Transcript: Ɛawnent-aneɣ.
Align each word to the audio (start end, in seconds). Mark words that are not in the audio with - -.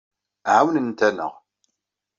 Ɛawnent-aneɣ. 0.53 1.33